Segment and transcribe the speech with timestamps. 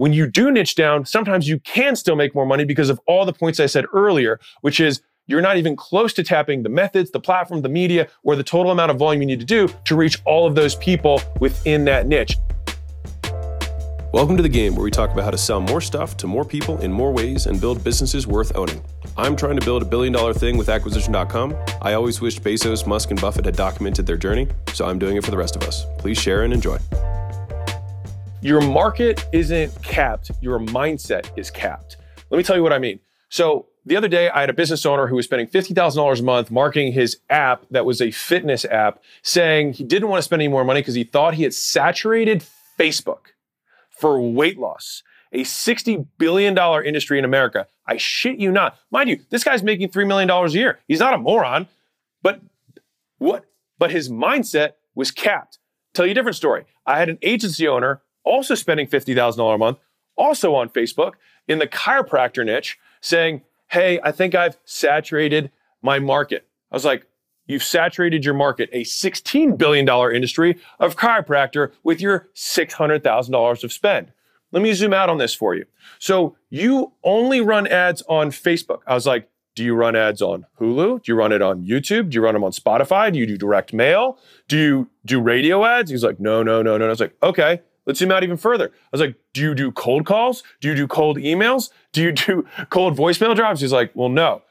[0.00, 3.26] when you do niche down, sometimes you can still make more money because of all
[3.26, 7.10] the points I said earlier, which is you're not even close to tapping the methods,
[7.10, 9.94] the platform, the media, or the total amount of volume you need to do to
[9.94, 12.38] reach all of those people within that niche.
[14.14, 16.46] Welcome to the game where we talk about how to sell more stuff to more
[16.46, 18.82] people in more ways and build businesses worth owning.
[19.18, 21.54] I'm trying to build a billion dollar thing with acquisition.com.
[21.82, 25.24] I always wished Bezos, Musk, and Buffett had documented their journey, so I'm doing it
[25.26, 25.84] for the rest of us.
[25.98, 26.78] Please share and enjoy.
[28.42, 31.98] Your market isn't capped, your mindset is capped.
[32.30, 33.00] Let me tell you what I mean.
[33.28, 36.50] So, the other day, I had a business owner who was spending $50,000 a month
[36.50, 40.48] marketing his app that was a fitness app, saying he didn't want to spend any
[40.48, 42.44] more money because he thought he had saturated
[42.78, 43.32] Facebook
[43.90, 45.02] for weight loss,
[45.32, 47.66] a $60 billion industry in America.
[47.86, 48.76] I shit you not.
[48.90, 50.80] Mind you, this guy's making $3 million a year.
[50.88, 51.68] He's not a moron,
[52.22, 52.40] but
[53.18, 53.44] what?
[53.78, 55.58] But his mindset was capped.
[55.92, 56.64] Tell you a different story.
[56.86, 59.78] I had an agency owner also spending $50,000 a month,
[60.16, 61.12] also on Facebook
[61.48, 65.50] in the chiropractor niche, saying, Hey, I think I've saturated
[65.82, 66.46] my market.
[66.70, 67.06] I was like,
[67.46, 74.12] You've saturated your market, a $16 billion industry of chiropractor with your $600,000 of spend.
[74.52, 75.64] Let me zoom out on this for you.
[75.98, 78.82] So you only run ads on Facebook.
[78.86, 81.02] I was like, do you run ads on Hulu?
[81.02, 82.10] Do you run it on YouTube?
[82.10, 83.12] Do you run them on Spotify?
[83.12, 84.16] Do you do direct mail?
[84.46, 85.90] Do you do radio ads?
[85.90, 86.86] He's like, no, no, no, no.
[86.86, 88.66] I was like, okay, let's zoom out even further.
[88.66, 90.42] I was like, do you do cold calls?
[90.60, 91.70] Do you do cold emails?
[91.92, 93.60] Do you do cold voicemail drops?
[93.60, 94.42] He's like, well, no.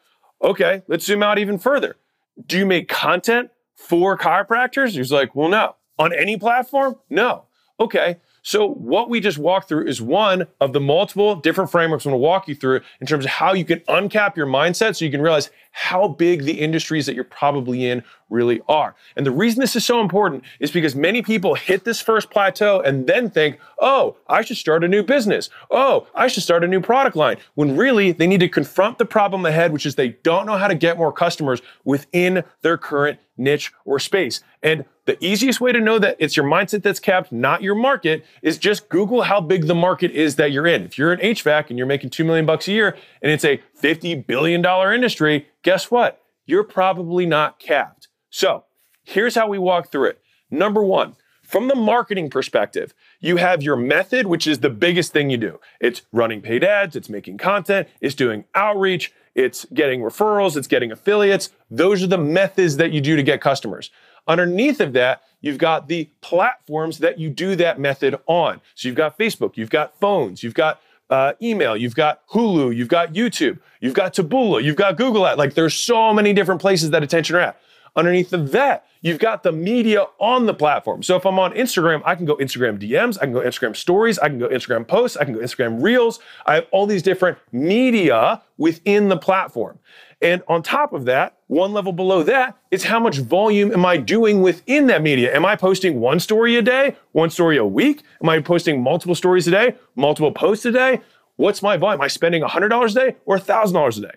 [0.41, 1.97] Okay, let's zoom out even further
[2.45, 4.91] do you make content for chiropractors?
[4.91, 5.75] He's like, well, no.
[5.97, 6.95] On any platform?
[7.09, 7.43] No.
[7.79, 8.17] Okay.
[8.41, 12.17] So what we just walked through is one of the multiple different frameworks I'm to
[12.17, 15.21] walk you through in terms of how you can uncap your mindset so you can
[15.21, 18.95] realize how big the industries that you're probably in really are.
[19.15, 22.79] And the reason this is so important is because many people hit this first plateau
[22.79, 25.49] and then think, oh, I should start a new business.
[25.71, 27.37] Oh, I should start a new product line.
[27.55, 30.67] When really they need to confront the problem ahead, which is they don't know how
[30.67, 34.43] to get more customers within their current niche or space.
[34.61, 38.25] And the easiest way to know that it's your mindset that's capped, not your market,
[38.43, 40.83] is just Google how big the market is that you're in.
[40.83, 43.61] If you're in HVAC and you're making 2 million bucks a year and it's a
[43.75, 46.21] 50 billion dollar industry, guess what?
[46.45, 48.07] You're probably not capped.
[48.29, 48.65] So,
[49.03, 50.21] here's how we walk through it.
[50.51, 55.29] Number 1, from the marketing perspective, you have your method, which is the biggest thing
[55.29, 55.59] you do.
[55.79, 60.91] It's running paid ads, it's making content, it's doing outreach, it's getting referrals, it's getting
[60.91, 61.49] affiliates.
[61.71, 63.89] Those are the methods that you do to get customers.
[64.27, 68.61] Underneath of that, you've got the platforms that you do that method on.
[68.75, 72.87] So you've got Facebook, you've got phones, you've got uh, email, you've got Hulu, you've
[72.87, 75.37] got YouTube, you've got Taboola, you've got Google Ad.
[75.37, 77.61] Like there's so many different places that attention are at.
[77.95, 81.01] Underneath of that, you've got the media on the platform.
[81.01, 84.19] So if I'm on Instagram, I can go Instagram DMs, I can go Instagram stories,
[84.19, 86.19] I can go Instagram posts, I can go Instagram reels.
[86.45, 89.79] I have all these different media within the platform.
[90.21, 93.97] And on top of that, one level below that is how much volume am I
[93.97, 95.33] doing within that media?
[95.33, 98.03] Am I posting one story a day, one story a week?
[98.21, 100.99] Am I posting multiple stories a day, multiple posts a day?
[101.37, 102.01] What's my volume?
[102.01, 104.11] Am I spending $100 a day or $1,000 a day?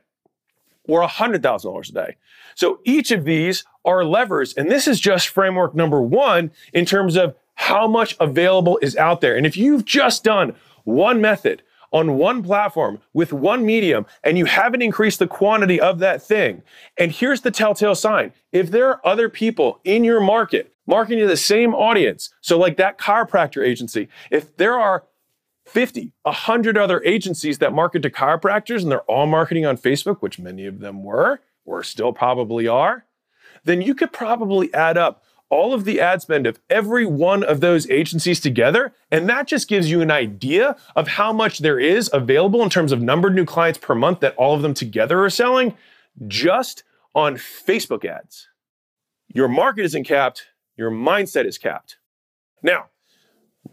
[0.89, 2.17] Or $100,000 a day?
[2.57, 4.55] So each of these are levers.
[4.55, 9.21] And this is just framework number one in terms of how much available is out
[9.21, 9.37] there.
[9.37, 14.45] And if you've just done one method, on one platform with one medium and you
[14.45, 16.63] haven't increased the quantity of that thing.
[16.99, 18.33] And here's the telltale sign.
[18.51, 22.77] If there are other people in your market marketing to the same audience, so like
[22.77, 25.05] that chiropractor agency, if there are
[25.67, 30.39] 50, 100 other agencies that market to chiropractors and they're all marketing on Facebook, which
[30.39, 33.05] many of them were, or still probably are,
[33.65, 35.23] then you could probably add up
[35.53, 38.95] all of the ad spend of every one of those agencies together.
[39.11, 42.91] And that just gives you an idea of how much there is available in terms
[42.91, 45.77] of numbered new clients per month that all of them together are selling
[46.27, 48.49] just on Facebook ads.
[49.29, 51.99] Your market isn't capped, your mindset is capped.
[52.63, 52.87] Now,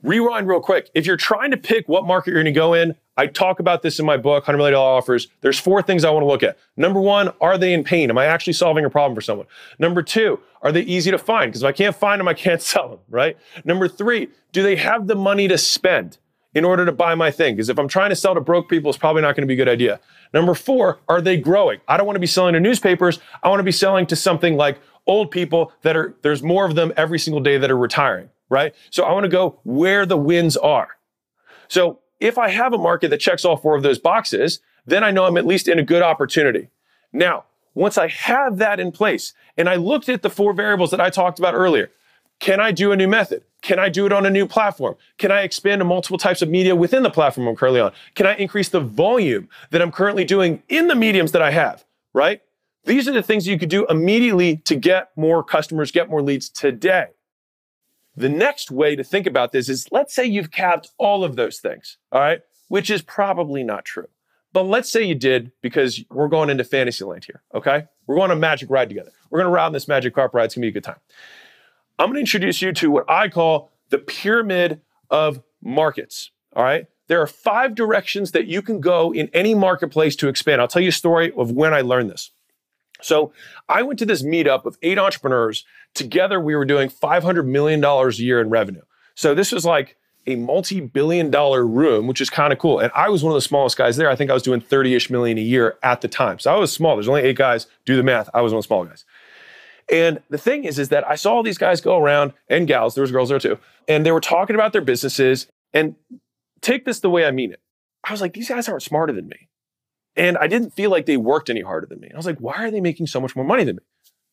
[0.03, 0.89] rewind real quick.
[0.93, 3.81] If you're trying to pick what market you're going to go in, I talk about
[3.81, 5.27] this in my book, $100 million offers.
[5.41, 6.57] There's four things I want to look at.
[6.77, 8.09] Number one, are they in pain?
[8.09, 9.47] Am I actually solving a problem for someone?
[9.77, 11.51] Number two, are they easy to find?
[11.51, 13.37] Because if I can't find them, I can't sell them, right?
[13.65, 16.17] Number three, do they have the money to spend
[16.53, 17.55] in order to buy my thing?
[17.55, 19.53] Because if I'm trying to sell to broke people, it's probably not going to be
[19.53, 19.99] a good idea.
[20.33, 21.81] Number four, are they growing?
[21.87, 23.19] I don't want to be selling to newspapers.
[23.43, 26.75] I want to be selling to something like old people that are, there's more of
[26.75, 28.73] them every single day that are retiring, right?
[28.89, 30.97] So I want to go where the wins are.
[31.67, 35.11] So if I have a market that checks all four of those boxes, then I
[35.11, 36.69] know I'm at least in a good opportunity.
[37.13, 40.99] Now, once I have that in place and I looked at the four variables that
[40.99, 41.91] I talked about earlier,
[42.39, 43.43] Can I do a new method?
[43.61, 44.95] Can I do it on a new platform?
[45.17, 47.91] Can I expand to multiple types of media within the platform I'm currently on?
[48.15, 51.83] Can I increase the volume that I'm currently doing in the mediums that I have,
[52.13, 52.41] right?
[52.85, 56.49] These are the things you could do immediately to get more customers, get more leads
[56.49, 57.07] today.
[58.19, 61.59] The next way to think about this is let's say you've capped all of those
[61.59, 64.09] things, all right, which is probably not true.
[64.51, 67.85] But let's say you did because we're going into fantasy land here, okay?
[68.07, 69.11] We're going on a magic ride together.
[69.29, 70.43] We're going to ride on this magic carpet ride.
[70.45, 70.99] It's going to be a good time.
[71.97, 76.87] I'm going to introduce you to what I call the pyramid of markets, all right?
[77.07, 80.59] There are five directions that you can go in any marketplace to expand.
[80.59, 82.31] I'll tell you a story of when I learned this.
[83.01, 83.33] So
[83.67, 85.65] I went to this meetup of eight entrepreneurs.
[85.93, 88.81] Together, we were doing $500 million a year in revenue.
[89.15, 89.97] So this was like
[90.27, 92.79] a multi-billion dollar room, which is kind of cool.
[92.79, 94.09] And I was one of the smallest guys there.
[94.09, 96.39] I think I was doing 30-ish million a year at the time.
[96.39, 96.95] So I was small.
[96.95, 97.67] There's only eight guys.
[97.85, 98.29] Do the math.
[98.33, 99.05] I was one of the small guys.
[99.91, 102.93] And the thing is, is that I saw all these guys go around and gals,
[102.93, 103.57] there was girls there too,
[103.87, 105.47] and they were talking about their businesses.
[105.73, 105.95] And
[106.61, 107.61] take this the way I mean it.
[108.03, 109.48] I was like, these guys aren't smarter than me.
[110.19, 112.11] And I didn't feel like they worked any harder than me.
[112.13, 113.83] I was like, why are they making so much more money than me?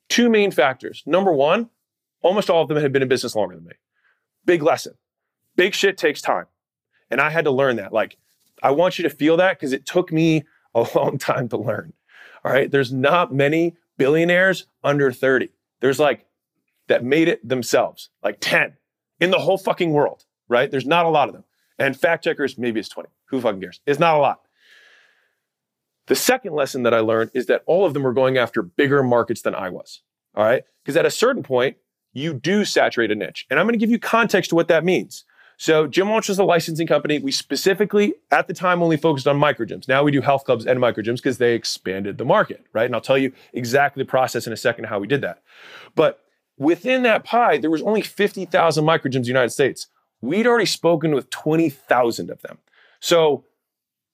[0.08, 1.04] Two main factors.
[1.06, 1.70] Number one,
[2.22, 3.74] almost all of them had been in business longer than me.
[4.44, 4.94] Big lesson.
[5.54, 6.46] Big shit takes time.
[7.08, 7.92] And I had to learn that.
[7.92, 8.16] Like,
[8.64, 10.42] I want you to feel that because it took me
[10.74, 11.92] a long time to learn.
[12.44, 12.68] All right.
[12.68, 15.50] There's not many billionaires under 30.
[15.80, 16.26] There's like
[16.88, 18.76] that made it themselves, like 10
[19.20, 20.68] in the whole fucking world, right?
[20.68, 21.44] There's not a lot of them.
[21.78, 23.08] And fact checkers, maybe it's 20.
[23.26, 23.80] Who fucking cares?
[23.86, 24.40] It's not a lot.
[26.06, 29.02] The second lesson that I learned is that all of them were going after bigger
[29.02, 30.02] markets than I was.
[30.34, 30.62] All right.
[30.82, 31.76] Because at a certain point,
[32.12, 33.46] you do saturate a niche.
[33.50, 35.24] And I'm going to give you context to what that means.
[35.58, 37.18] So, Gym Launch was a licensing company.
[37.18, 39.88] We specifically, at the time, only focused on microgyms.
[39.88, 42.84] Now we do health clubs and microgyms because they expanded the market, right?
[42.84, 45.42] And I'll tell you exactly the process in a second how we did that.
[45.94, 46.20] But
[46.58, 49.86] within that pie, there was only 50,000 microgyms in the United States.
[50.20, 52.58] We'd already spoken with 20,000 of them.
[53.00, 53.44] So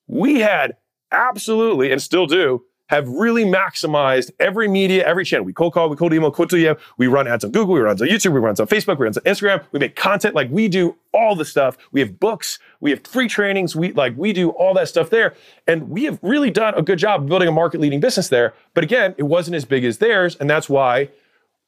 [0.06, 0.76] we had
[1.12, 5.46] absolutely, and still do, have really maximized every media, every channel.
[5.46, 7.92] We cold call, we cold email, cold DM, we run ads on Google, we run
[7.92, 9.96] ads on YouTube, we run ads on Facebook, we run ads on Instagram, we make
[9.96, 11.78] content, like we do all the stuff.
[11.90, 15.34] We have books, we have free trainings, we like we do all that stuff there.
[15.66, 18.52] And we have really done a good job building a market leading business there.
[18.74, 20.36] But again, it wasn't as big as theirs.
[20.36, 21.08] And that's why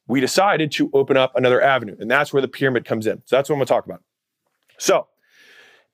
[0.07, 1.95] we decided to open up another avenue.
[1.99, 3.23] And that's where the pyramid comes in.
[3.25, 4.03] So that's what I'm gonna talk about.
[4.77, 5.07] So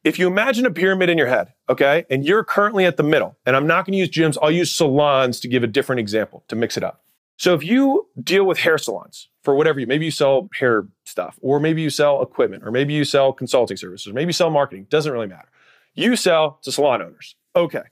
[0.03, 3.37] if you imagine a pyramid in your head, okay, and you're currently at the middle,
[3.45, 6.43] and I'm not going to use gyms, I'll use salons to give a different example
[6.47, 7.03] to mix it up.
[7.37, 11.39] So if you deal with hair salons for whatever you, maybe you sell hair stuff,
[11.41, 14.49] or maybe you sell equipment, or maybe you sell consulting services, or maybe you sell
[14.49, 15.49] marketing, doesn't really matter.
[15.93, 17.35] You sell to salon owners.
[17.55, 17.83] Okay.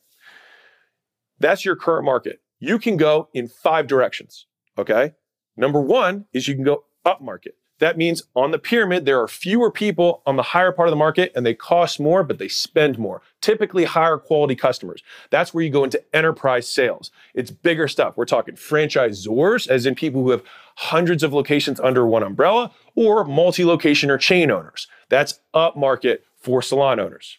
[1.40, 2.42] That's your current market.
[2.60, 4.46] You can go in five directions.
[4.78, 5.14] Okay.
[5.58, 7.56] Number one is you can go up market.
[7.80, 10.98] That means on the pyramid, there are fewer people on the higher part of the
[10.98, 13.22] market and they cost more, but they spend more.
[13.42, 15.02] Typically higher quality customers.
[15.30, 17.10] That's where you go into enterprise sales.
[17.34, 18.16] It's bigger stuff.
[18.16, 20.44] We're talking franchisors, as in people who have
[20.76, 24.88] hundreds of locations under one umbrella, or multi location or chain owners.
[25.10, 27.39] That's up market for salon owners.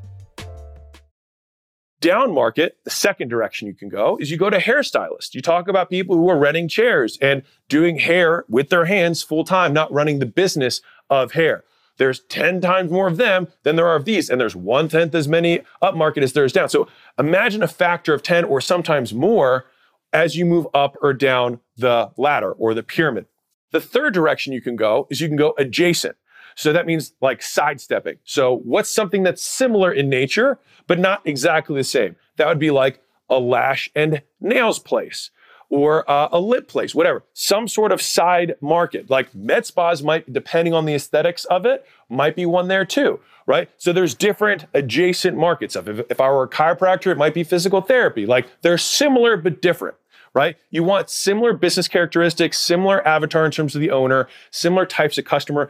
[2.01, 5.35] Down market, the second direction you can go is you go to hairstylists.
[5.35, 9.43] You talk about people who are renting chairs and doing hair with their hands full
[9.43, 10.81] time, not running the business
[11.11, 11.63] of hair.
[11.97, 15.13] There's 10 times more of them than there are of these, and there's one tenth
[15.13, 16.69] as many up market as there is down.
[16.69, 16.87] So
[17.19, 19.65] imagine a factor of 10 or sometimes more
[20.11, 23.27] as you move up or down the ladder or the pyramid.
[23.69, 26.15] The third direction you can go is you can go adjacent.
[26.55, 28.17] So that means like sidestepping.
[28.23, 32.15] So what's something that's similar in nature, but not exactly the same?
[32.37, 35.31] That would be like a lash and nails place
[35.71, 37.23] or uh, a lip place, whatever.
[37.33, 39.09] Some sort of side market.
[39.09, 43.21] Like med spas might, depending on the aesthetics of it, might be one there too,
[43.45, 43.69] right?
[43.77, 45.87] So there's different adjacent markets of.
[45.87, 48.25] If, if I were a chiropractor, it might be physical therapy.
[48.25, 49.95] Like they're similar but different
[50.33, 50.55] right?
[50.69, 55.25] You want similar business characteristics, similar avatar in terms of the owner, similar types of
[55.25, 55.69] customer,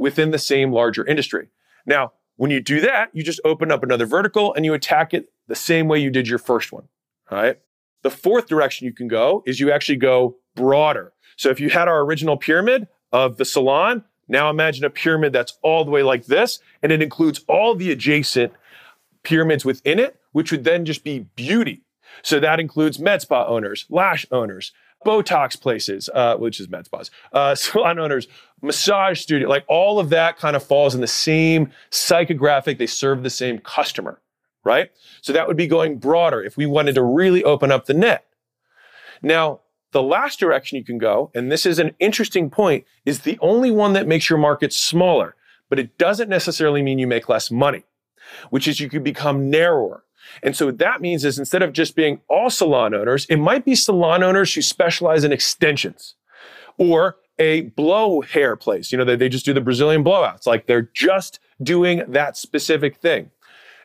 [0.00, 1.48] within the same larger industry.
[1.86, 5.28] Now, when you do that, you just open up another vertical and you attack it
[5.46, 6.88] the same way you did your first one.
[7.30, 7.60] All right.
[8.02, 11.12] The fourth direction you can go is you actually go broader.
[11.36, 15.58] So if you had our original pyramid of the salon, Now imagine a pyramid that's
[15.60, 18.52] all the way like this, and it includes all the adjacent
[19.24, 21.82] pyramids within it, which would then just be beauty.
[22.22, 24.72] So that includes med spa owners, lash owners,
[25.04, 28.28] Botox places, uh, which is med spas, uh, salon owners,
[28.62, 32.78] massage studio, like all of that kind of falls in the same psychographic.
[32.78, 34.20] They serve the same customer,
[34.64, 34.90] right?
[35.22, 38.26] So that would be going broader if we wanted to really open up the net.
[39.22, 39.60] Now,
[39.92, 43.70] the last direction you can go, and this is an interesting point, is the only
[43.70, 45.34] one that makes your market smaller,
[45.68, 47.84] but it doesn't necessarily mean you make less money,
[48.50, 50.04] which is you could become narrower.
[50.42, 53.64] And so what that means is instead of just being all salon owners, it might
[53.64, 56.14] be salon owners who specialize in extensions
[56.78, 58.92] or a blow hair place.
[58.92, 60.46] You know, they, they just do the Brazilian blowouts.
[60.46, 63.30] Like they're just doing that specific thing.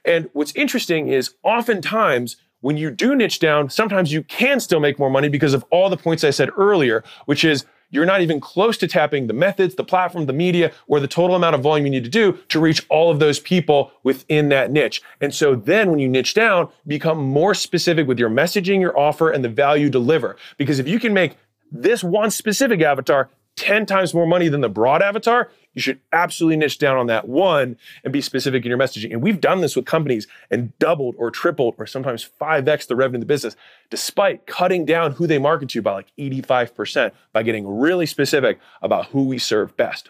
[0.04, 4.98] And what's interesting is oftentimes when you do niche down, sometimes you can still make
[4.98, 8.40] more money because of all the points I said earlier, which is you're not even
[8.40, 11.86] close to tapping the methods, the platform, the media, or the total amount of volume
[11.86, 15.02] you need to do to reach all of those people within that niche.
[15.22, 19.32] And so then when you niche down, become more specific with your messaging, your offer,
[19.32, 20.36] and the value deliver.
[20.58, 21.38] Because if you can make
[21.72, 26.58] this one specific avatar 10 times more money than the broad avatar, you should absolutely
[26.58, 29.12] niche down on that one and be specific in your messaging.
[29.12, 33.18] And we've done this with companies and doubled or tripled or sometimes 5x the revenue
[33.18, 33.56] of the business,
[33.90, 39.08] despite cutting down who they market to by like 85% by getting really specific about
[39.08, 40.10] who we serve best.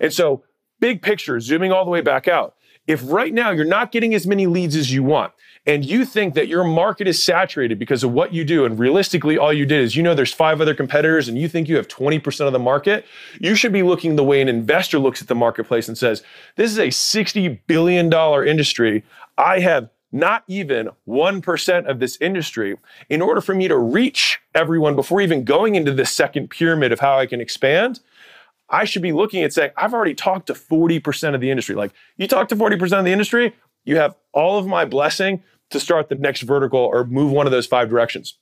[0.00, 0.42] And so,
[0.80, 2.55] big picture, zooming all the way back out,
[2.86, 5.32] if right now you're not getting as many leads as you want,
[5.66, 9.36] and you think that your market is saturated because of what you do, and realistically,
[9.36, 11.88] all you did is you know there's five other competitors and you think you have
[11.88, 13.04] 20% of the market,
[13.40, 16.22] you should be looking the way an investor looks at the marketplace and says,
[16.54, 18.12] This is a $60 billion
[18.46, 19.04] industry.
[19.36, 22.76] I have not even 1% of this industry.
[23.08, 27.00] In order for me to reach everyone before even going into the second pyramid of
[27.00, 28.00] how I can expand,
[28.68, 31.74] I should be looking at saying, I've already talked to 40% of the industry.
[31.74, 33.54] Like, you talk to 40% of the industry,
[33.84, 37.52] you have all of my blessing to start the next vertical or move one of
[37.52, 38.38] those five directions.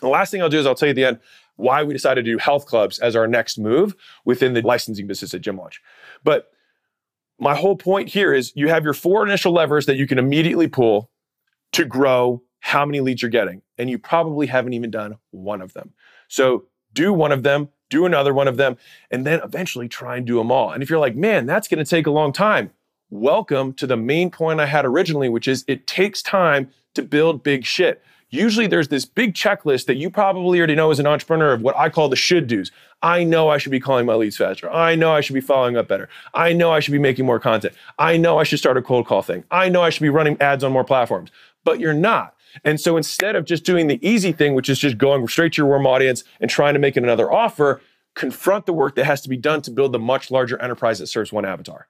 [0.00, 1.20] The last thing I'll do is I'll tell you at the end
[1.56, 3.94] why we decided to do health clubs as our next move
[4.24, 5.80] within the licensing business at Gym Launch.
[6.22, 6.50] But
[7.38, 10.68] my whole point here is you have your four initial levers that you can immediately
[10.68, 11.10] pull
[11.72, 13.62] to grow how many leads you're getting.
[13.76, 15.92] And you probably haven't even done one of them.
[16.28, 18.76] So do one of them, do another one of them,
[19.10, 20.70] and then eventually try and do them all.
[20.72, 22.70] And if you're like, man, that's going to take a long time,
[23.10, 27.42] welcome to the main point I had originally, which is it takes time to build
[27.42, 28.02] big shit.
[28.30, 31.74] Usually there's this big checklist that you probably already know as an entrepreneur of what
[31.78, 32.70] I call the should do's.
[33.00, 34.70] I know I should be calling my leads faster.
[34.70, 36.10] I know I should be following up better.
[36.34, 37.74] I know I should be making more content.
[37.98, 39.44] I know I should start a cold call thing.
[39.50, 41.30] I know I should be running ads on more platforms,
[41.68, 42.34] but you're not.
[42.64, 45.56] And so instead of just doing the easy thing, which is just going straight to
[45.58, 47.82] your warm audience and trying to make it another offer,
[48.14, 51.08] confront the work that has to be done to build the much larger enterprise that
[51.08, 51.88] serves one avatar.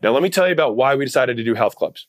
[0.00, 2.06] Now, let me tell you about why we decided to do health clubs.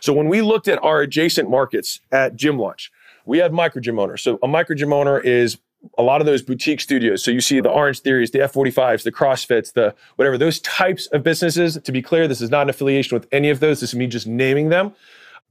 [0.00, 2.90] So, when we looked at our adjacent markets at Gym Launch,
[3.26, 4.22] we had micro gym owners.
[4.22, 5.58] So, a micro gym owner is
[5.98, 7.22] a lot of those boutique studios.
[7.22, 11.22] So, you see the Orange Theories, the F45s, the CrossFits, the whatever, those types of
[11.22, 11.78] businesses.
[11.78, 13.80] To be clear, this is not an affiliation with any of those.
[13.80, 14.94] This is me just naming them.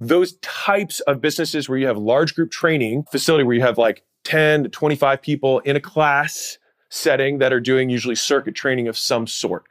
[0.01, 4.03] Those types of businesses where you have large group training facility where you have like
[4.23, 6.57] 10 to 25 people in a class
[6.89, 9.65] setting that are doing usually circuit training of some sort.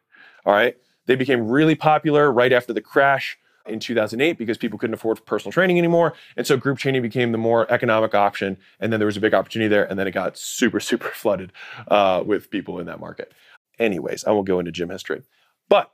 [0.46, 0.76] All right.
[1.06, 5.50] They became really popular right after the crash in 2008 because people couldn't afford personal
[5.50, 6.14] training anymore.
[6.36, 8.56] And so group training became the more economic option.
[8.78, 9.84] And then there was a big opportunity there.
[9.90, 11.52] And then it got super, super flooded
[11.88, 13.32] uh, with people in that market.
[13.80, 15.22] Anyways, I won't go into gym history.
[15.68, 15.90] But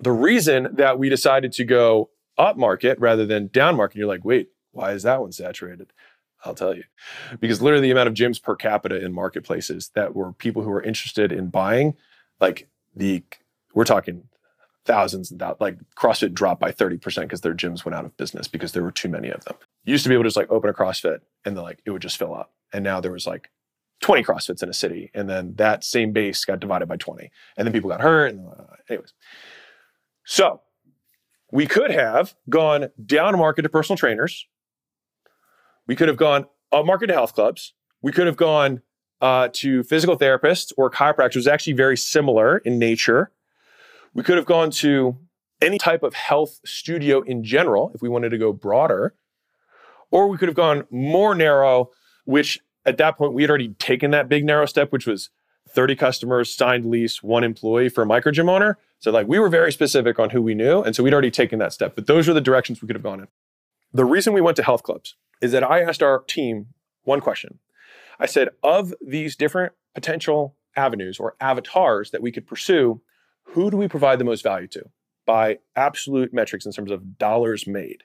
[0.00, 4.24] the reason that we decided to go up market rather than down market, you're like,
[4.24, 5.92] wait, why is that one saturated?
[6.44, 6.84] I'll tell you.
[7.40, 10.82] Because literally the amount of gyms per capita in marketplaces that were people who were
[10.82, 11.94] interested in buying,
[12.40, 13.22] like the
[13.74, 14.24] we're talking
[14.84, 15.60] thousands and thousands.
[15.60, 18.90] Like CrossFit dropped by 30% because their gyms went out of business because there were
[18.90, 19.56] too many of them.
[19.84, 21.90] You used to be able to just like open a CrossFit and then like it
[21.90, 22.52] would just fill up.
[22.72, 23.50] And now there was like
[24.02, 25.10] 20 CrossFits in a city.
[25.14, 27.30] And then that same base got divided by 20.
[27.56, 28.32] And then people got hurt.
[28.32, 29.12] And uh, anyways.
[30.24, 30.60] So
[31.52, 34.48] we could have gone down market to personal trainers.
[35.86, 37.74] We could have gone up market to health clubs.
[38.00, 38.80] We could have gone
[39.20, 43.30] uh, to physical therapists or chiropractors, actually very similar in nature.
[44.14, 45.16] We could have gone to
[45.60, 49.14] any type of health studio in general if we wanted to go broader,
[50.10, 51.90] or we could have gone more narrow,
[52.24, 55.30] which at that point we had already taken that big narrow step, which was
[55.74, 58.78] 30 customers, signed lease, one employee for a micro gym owner.
[58.98, 60.82] So, like, we were very specific on who we knew.
[60.82, 61.94] And so we'd already taken that step.
[61.94, 63.28] But those were the directions we could have gone in.
[63.92, 66.68] The reason we went to health clubs is that I asked our team
[67.02, 67.58] one question.
[68.18, 73.00] I said, of these different potential avenues or avatars that we could pursue.
[73.44, 74.84] Who do we provide the most value to
[75.26, 78.04] by absolute metrics in terms of dollars made?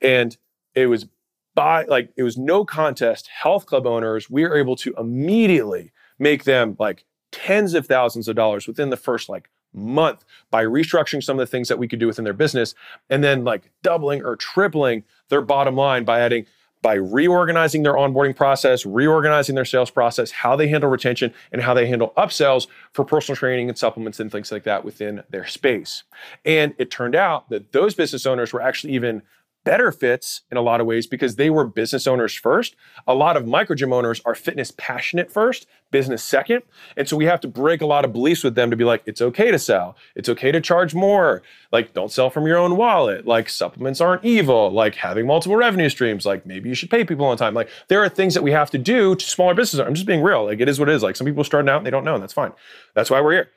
[0.00, 0.36] And
[0.74, 1.06] it was
[1.54, 3.28] by like, it was no contest.
[3.42, 8.36] Health club owners, we were able to immediately make them like tens of thousands of
[8.36, 11.98] dollars within the first like month by restructuring some of the things that we could
[11.98, 12.74] do within their business
[13.10, 16.46] and then like doubling or tripling their bottom line by adding
[16.80, 21.74] by reorganizing their onboarding process, reorganizing their sales process, how they handle retention, and how
[21.74, 26.04] they handle upsells for personal training and supplements and things like that within their space.
[26.44, 29.22] And it turned out that those business owners were actually even
[29.64, 32.74] better fits in a lot of ways because they were business owners first.
[33.06, 36.62] A lot of micro gym owners are fitness passionate first, business second.
[36.96, 39.02] And so we have to break a lot of beliefs with them to be like,
[39.04, 39.96] it's okay to sell.
[40.14, 41.42] It's okay to charge more.
[41.70, 43.26] Like, don't sell from your own wallet.
[43.26, 44.70] Like, supplements aren't evil.
[44.70, 46.24] Like, having multiple revenue streams.
[46.24, 47.54] Like, maybe you should pay people on time.
[47.54, 49.80] Like, there are things that we have to do to smaller businesses.
[49.80, 50.44] I'm just being real.
[50.44, 51.02] Like, it is what it is.
[51.02, 52.52] Like, some people starting out and they don't know, and that's fine.
[52.94, 53.50] That's why we're here.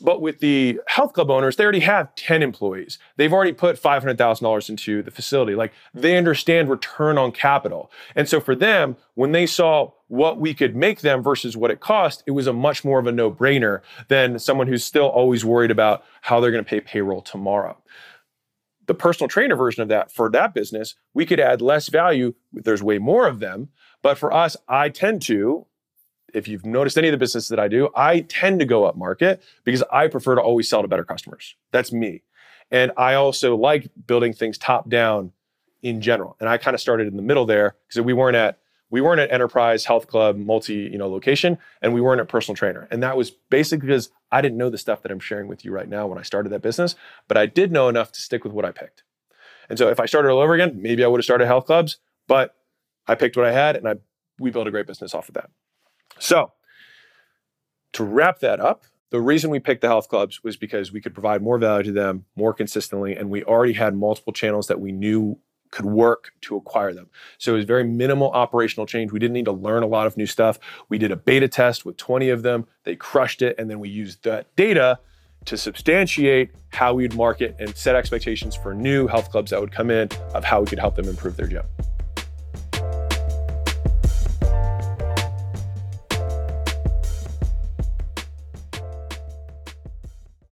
[0.00, 2.98] But with the health club owners, they already have 10 employees.
[3.16, 5.54] They've already put $500,000 into the facility.
[5.54, 7.92] Like they understand return on capital.
[8.16, 11.80] And so for them, when they saw what we could make them versus what it
[11.80, 15.44] cost, it was a much more of a no brainer than someone who's still always
[15.44, 17.76] worried about how they're going to pay payroll tomorrow.
[18.86, 22.34] The personal trainer version of that for that business, we could add less value.
[22.52, 23.68] There's way more of them.
[24.02, 25.66] But for us, I tend to,
[26.34, 28.96] if you've noticed any of the businesses that I do, I tend to go up
[28.96, 31.56] market because I prefer to always sell to better customers.
[31.70, 32.22] That's me.
[32.70, 35.32] And I also like building things top down
[35.82, 36.36] in general.
[36.40, 38.58] And I kind of started in the middle there because we weren't at
[38.90, 42.54] we weren't at enterprise health club multi you know location and we weren't at personal
[42.54, 45.64] trainer and that was basically because i didn't know the stuff that i'm sharing with
[45.64, 46.94] you right now when i started that business
[47.26, 49.02] but i did know enough to stick with what i picked
[49.68, 51.96] and so if i started all over again maybe i would have started health clubs
[52.28, 52.54] but
[53.08, 53.94] i picked what i had and i
[54.38, 55.50] we built a great business off of that
[56.18, 56.52] so,
[57.92, 61.14] to wrap that up, the reason we picked the health clubs was because we could
[61.14, 64.90] provide more value to them more consistently, and we already had multiple channels that we
[64.90, 65.38] knew
[65.70, 67.08] could work to acquire them.
[67.38, 69.12] So it was very minimal operational change.
[69.12, 70.58] We didn't need to learn a lot of new stuff.
[70.88, 72.66] We did a beta test with 20 of them.
[72.84, 74.98] They crushed it, and then we used that data
[75.46, 79.90] to substantiate how we'd market and set expectations for new health clubs that would come
[79.90, 81.64] in of how we could help them improve their gym.